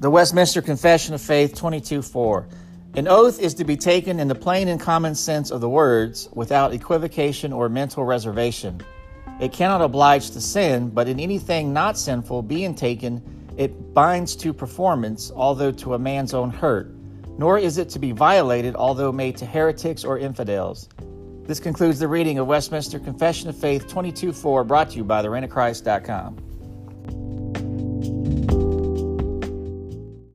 [0.00, 2.48] The Westminster Confession of Faith 22 4.
[2.94, 6.26] An oath is to be taken in the plain and common sense of the words,
[6.32, 8.80] without equivocation or mental reservation.
[9.40, 13.20] It cannot oblige to sin, but in anything not sinful being taken,
[13.58, 16.90] it binds to performance, although to a man's own hurt.
[17.36, 20.88] Nor is it to be violated, although made to heretics or infidels.
[21.42, 25.20] This concludes the reading of Westminster Confession of Faith 22 4, brought to you by
[25.20, 25.28] the